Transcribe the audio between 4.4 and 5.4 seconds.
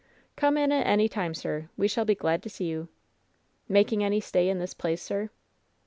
in this place, sir